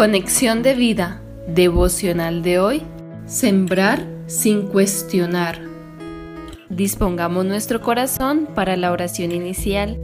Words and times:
Conexión 0.00 0.62
de 0.62 0.72
vida 0.72 1.20
devocional 1.46 2.42
de 2.42 2.58
hoy. 2.58 2.82
Sembrar 3.26 4.02
sin 4.28 4.62
cuestionar. 4.62 5.60
Dispongamos 6.70 7.44
nuestro 7.44 7.82
corazón 7.82 8.48
para 8.54 8.78
la 8.78 8.92
oración 8.92 9.30
inicial. 9.30 9.98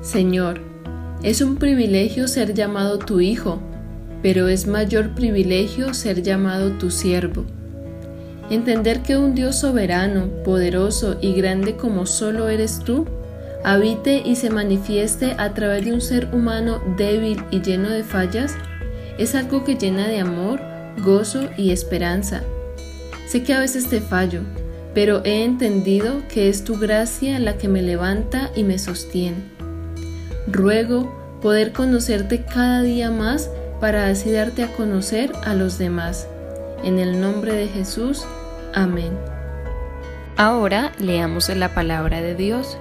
Señor, 0.00 0.62
es 1.22 1.42
un 1.42 1.56
privilegio 1.56 2.26
ser 2.26 2.54
llamado 2.54 2.98
tu 2.98 3.20
Hijo, 3.20 3.60
pero 4.22 4.48
es 4.48 4.66
mayor 4.66 5.10
privilegio 5.10 5.92
ser 5.92 6.22
llamado 6.22 6.70
tu 6.78 6.90
siervo. 6.90 7.44
Entender 8.48 9.02
que 9.02 9.18
un 9.18 9.34
Dios 9.34 9.56
soberano, 9.56 10.28
poderoso 10.42 11.18
y 11.20 11.34
grande 11.34 11.76
como 11.76 12.06
solo 12.06 12.48
eres 12.48 12.78
tú, 12.78 13.04
habite 13.62 14.22
y 14.24 14.36
se 14.36 14.48
manifieste 14.48 15.34
a 15.36 15.52
través 15.52 15.84
de 15.84 15.92
un 15.92 16.00
ser 16.00 16.30
humano 16.32 16.80
débil 16.96 17.44
y 17.50 17.60
lleno 17.60 17.90
de 17.90 18.04
fallas, 18.04 18.56
es 19.18 19.34
algo 19.34 19.64
que 19.64 19.76
llena 19.76 20.08
de 20.08 20.20
amor, 20.20 20.60
gozo 21.02 21.48
y 21.56 21.70
esperanza. 21.70 22.42
Sé 23.26 23.42
que 23.42 23.54
a 23.54 23.60
veces 23.60 23.88
te 23.88 24.00
fallo, 24.00 24.40
pero 24.94 25.22
he 25.24 25.44
entendido 25.44 26.22
que 26.28 26.48
es 26.48 26.64
tu 26.64 26.78
gracia 26.78 27.38
la 27.38 27.56
que 27.56 27.68
me 27.68 27.82
levanta 27.82 28.50
y 28.54 28.64
me 28.64 28.78
sostiene. 28.78 29.38
Ruego 30.46 31.38
poder 31.40 31.72
conocerte 31.72 32.44
cada 32.44 32.82
día 32.82 33.10
más 33.10 33.50
para 33.80 34.06
así 34.06 34.30
darte 34.30 34.62
a 34.62 34.72
conocer 34.72 35.32
a 35.44 35.54
los 35.54 35.78
demás. 35.78 36.28
En 36.84 36.98
el 36.98 37.20
nombre 37.20 37.54
de 37.54 37.68
Jesús, 37.68 38.24
amén. 38.74 39.12
Ahora 40.36 40.92
leamos 40.98 41.48
la 41.48 41.74
palabra 41.74 42.20
de 42.20 42.34
Dios. 42.34 42.76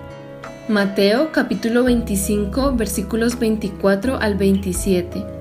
Mateo 0.68 1.32
capítulo 1.32 1.84
25 1.84 2.74
versículos 2.76 3.40
24 3.40 4.18
al 4.18 4.36
27. 4.36 5.41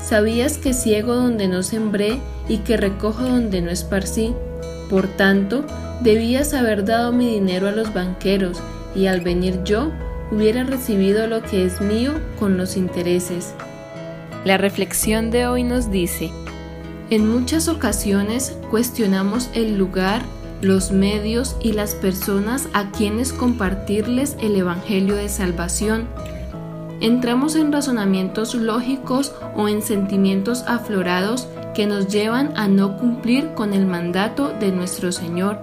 sabías 0.00 0.58
que 0.58 0.74
ciego 0.74 1.14
donde 1.14 1.48
no 1.48 1.62
sembré 1.62 2.20
y 2.48 2.58
que 2.58 2.76
recojo 2.76 3.22
donde 3.22 3.60
no 3.62 3.70
esparcí. 3.70 4.34
Por 4.88 5.06
tanto, 5.08 5.64
debías 6.00 6.54
haber 6.54 6.84
dado 6.84 7.12
mi 7.12 7.28
dinero 7.30 7.68
a 7.68 7.72
los 7.72 7.92
banqueros, 7.92 8.58
y 8.94 9.06
al 9.06 9.20
venir 9.20 9.62
yo 9.64 9.90
hubiera 10.30 10.64
recibido 10.64 11.26
lo 11.26 11.42
que 11.42 11.64
es 11.64 11.80
mío 11.80 12.12
con 12.38 12.56
los 12.56 12.76
intereses. 12.76 13.54
La 14.44 14.56
reflexión 14.56 15.30
de 15.30 15.46
hoy 15.46 15.62
nos 15.62 15.90
dice, 15.90 16.30
en 17.10 17.28
muchas 17.28 17.68
ocasiones 17.68 18.56
cuestionamos 18.70 19.50
el 19.54 19.78
lugar, 19.78 20.22
los 20.60 20.90
medios 20.90 21.56
y 21.62 21.72
las 21.72 21.94
personas 21.94 22.68
a 22.72 22.90
quienes 22.90 23.32
compartirles 23.32 24.36
el 24.40 24.56
Evangelio 24.56 25.14
de 25.14 25.28
Salvación. 25.28 26.06
Entramos 27.00 27.54
en 27.54 27.72
razonamientos 27.72 28.54
lógicos 28.54 29.32
o 29.54 29.68
en 29.68 29.82
sentimientos 29.82 30.64
aflorados 30.66 31.46
que 31.72 31.86
nos 31.86 32.08
llevan 32.08 32.56
a 32.56 32.66
no 32.66 32.96
cumplir 32.96 33.54
con 33.54 33.72
el 33.72 33.86
mandato 33.86 34.52
de 34.58 34.72
nuestro 34.72 35.12
Señor, 35.12 35.58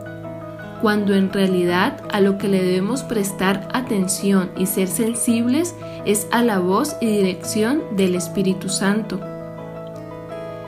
cuando 0.82 1.14
en 1.14 1.34
realidad 1.34 2.02
a 2.14 2.22
lo 2.22 2.38
que 2.38 2.48
le 2.48 2.64
debemos 2.64 3.04
prestar 3.04 3.68
atención 3.74 4.52
y 4.58 4.68
ser 4.68 4.88
sensibles 4.88 5.76
es 6.06 6.28
a 6.32 6.42
la 6.42 6.60
voz 6.60 6.96
y 7.02 7.08
dirección 7.08 7.82
del 7.98 8.16
Espíritu 8.16 8.70
Santo. 8.70 9.20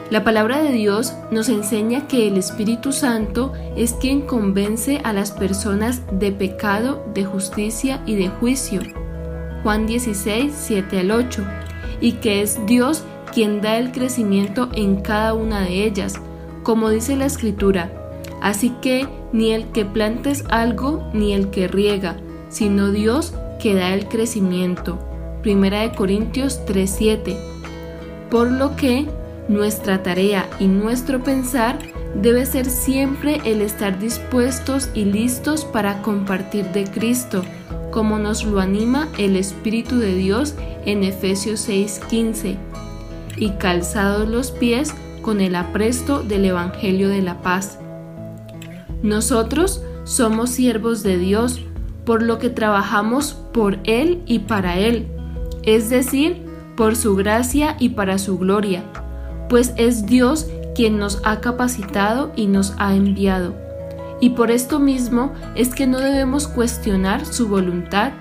La 0.09 0.25
palabra 0.25 0.61
de 0.61 0.72
Dios 0.72 1.13
nos 1.31 1.47
enseña 1.47 2.07
que 2.07 2.28
el 2.28 2.38
Espíritu 2.38 2.91
Santo 2.91 3.53
es 3.78 3.94
quien 3.94 4.22
convence 4.22 4.99
a 5.03 5.13
las 5.13 5.31
personas 5.31 6.01
de 6.11 6.34
pecado, 6.34 7.05
de 7.13 7.23
justicia 7.23 8.01
y 8.05 8.16
de 8.16 8.28
juicio. 8.28 8.81
Juan 9.63 9.88
16, 9.88 10.53
7 10.56 11.00
al 11.00 11.12
8, 11.12 11.44
y 12.01 12.13
que 12.13 12.41
es 12.41 12.66
Dios 12.66 13.03
quien 13.34 13.62
da 13.62 13.78
el 13.78 13.91
crecimiento 13.91 14.69
en 14.73 15.01
cada 15.01 15.34
una 15.34 15.62
de 15.62 15.85
ellas, 15.85 16.16
como 16.63 16.90
dice 16.90 17.16
la 17.16 17.25
escritura. 17.25 17.91
Así 18.41 18.72
que 18.81 19.07
ni 19.34 19.51
el 19.51 19.67
que 19.72 19.85
plantes 19.85 20.44
algo 20.50 21.09
ni 21.13 21.34
el 21.34 21.50
que 21.50 21.67
riega, 21.67 22.17
sino 22.50 22.91
Dios 22.91 23.34
que 23.59 23.73
da 23.73 23.94
el 23.94 24.07
crecimiento. 24.07 25.00
Primera 25.41 25.81
de 25.81 25.91
Corintios 25.91 26.66
3:7. 26.66 27.38
Por 28.29 28.51
lo 28.51 28.75
que 28.75 29.07
nuestra 29.47 30.03
tarea 30.03 30.50
y 30.59 30.67
nuestro 30.67 31.23
pensar 31.23 31.79
debe 32.16 32.46
ser 32.46 32.66
siempre 32.66 33.41
el 33.46 33.62
estar 33.62 34.00
dispuestos 34.00 34.90
y 34.94 35.06
listos 35.06 35.66
para 35.66 36.01
compartir 36.01 36.66
de 36.72 36.85
Cristo, 36.85 37.44
como 37.97 38.19
nos 38.19 38.46
lo 38.46 38.59
anima 38.59 39.08
el 39.18 39.35
Espíritu 39.35 39.97
de 39.97 40.13
Dios 40.13 40.53
en 40.85 41.03
Efesios 41.03 41.68
6:15 41.68 42.56
y 43.38 43.50
calzados 43.53 44.30
los 44.30 44.52
pies 44.52 44.94
con 45.24 45.41
el 45.41 45.56
apresto 45.56 46.22
del 46.22 46.46
Evangelio 46.46 47.09
de 47.09 47.24
la 47.24 47.41
paz. 47.41 47.80
Nosotros 49.02 49.81
somos 50.03 50.52
siervos 50.52 51.02
de 51.02 51.18
Dios, 51.18 51.59
por 52.06 52.22
lo 52.22 52.38
que 52.38 52.52
trabajamos 52.52 53.34
por 53.52 53.80
Él 53.84 54.22
y 54.28 54.40
para 54.40 54.78
Él, 54.78 55.08
es 55.64 55.90
decir, 55.90 56.46
por 56.75 56.96
su 56.96 57.16
gracia 57.16 57.78
y 57.79 57.90
para 57.90 58.19
su 58.19 58.38
gloria, 58.38 58.84
pues 59.50 59.74
es 59.75 60.06
Dios 60.06 60.46
quien 60.75 61.00
nos 61.00 61.19
ha 61.24 61.41
capacitado 61.41 62.31
y 62.35 62.46
nos 62.46 62.75
ha 62.78 62.96
enviado. 62.96 63.66
Y 64.19 64.31
por 64.31 64.51
esto 64.51 64.79
mismo 64.79 65.33
es 65.55 65.69
que 65.69 65.88
no 65.88 66.00
debemos 66.00 66.47
cuestionar 66.47 67.25
su 67.25 67.47
voluntad, 67.47 68.13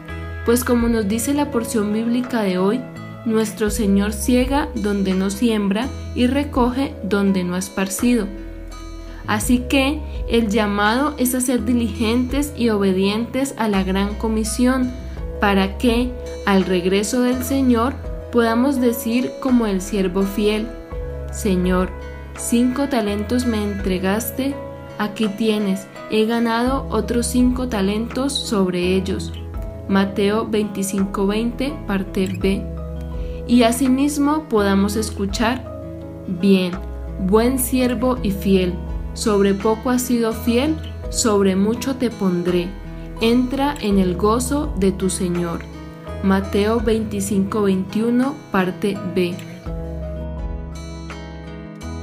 pues 0.44 0.62
como 0.64 0.88
nos 0.88 1.08
dice 1.08 1.34
la 1.34 1.50
porción 1.50 1.92
bíblica 1.92 2.42
de 2.42 2.58
hoy, 2.58 2.80
nuestro 3.24 3.70
Señor 3.70 4.12
ciega 4.12 4.68
donde 4.74 5.14
no 5.14 5.30
siembra 5.30 5.88
y 6.14 6.26
recoge 6.26 6.94
donde 7.02 7.44
no 7.44 7.54
ha 7.56 7.58
esparcido. 7.58 8.26
Así 9.26 9.64
que 9.68 10.00
el 10.28 10.48
llamado 10.48 11.14
es 11.18 11.34
a 11.34 11.40
ser 11.40 11.64
diligentes 11.64 12.52
y 12.56 12.68
obedientes 12.68 13.54
a 13.56 13.68
la 13.68 13.82
gran 13.82 14.14
comisión, 14.14 14.92
para 15.40 15.76
que, 15.76 16.12
al 16.46 16.64
regreso 16.64 17.20
del 17.22 17.42
Señor, 17.42 17.94
podamos 18.32 18.80
decir 18.80 19.32
como 19.40 19.66
el 19.66 19.80
siervo 19.80 20.22
fiel, 20.22 20.66
Señor, 21.32 21.90
cinco 22.38 22.88
talentos 22.88 23.46
me 23.46 23.62
entregaste, 23.62 24.54
aquí 24.98 25.28
tienes, 25.28 25.86
he 26.10 26.26
ganado 26.26 26.86
otros 26.90 27.26
cinco 27.26 27.68
talentos 27.68 28.32
sobre 28.32 28.94
ellos. 28.94 29.32
Mateo 29.88 30.46
25:20, 30.46 31.86
parte 31.86 32.26
B 32.26 32.76
y 33.46 33.62
asimismo 33.62 34.44
podamos 34.48 34.96
escuchar, 34.96 35.62
bien, 36.26 36.72
buen 37.20 37.58
siervo 37.58 38.18
y 38.22 38.32
fiel, 38.32 38.74
sobre 39.14 39.54
poco 39.54 39.90
has 39.90 40.02
sido 40.02 40.32
fiel, 40.32 40.76
sobre 41.10 41.54
mucho 41.54 41.94
te 41.94 42.10
pondré, 42.10 42.68
entra 43.20 43.74
en 43.80 43.98
el 43.98 44.16
gozo 44.16 44.72
de 44.78 44.92
tu 44.92 45.10
Señor. 45.10 45.60
Mateo 46.22 46.80
25-21, 46.80 48.32
parte 48.50 48.98
B. 49.14 49.34